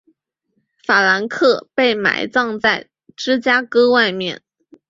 [0.83, 4.41] 法兰克被埋葬在芝加哥外面的。